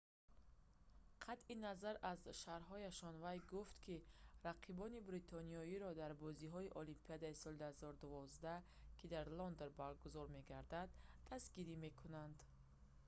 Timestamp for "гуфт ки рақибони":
3.51-5.03